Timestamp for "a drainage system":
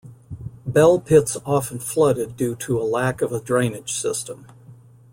3.31-4.47